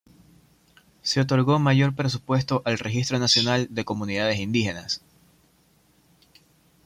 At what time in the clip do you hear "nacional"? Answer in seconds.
3.19-3.67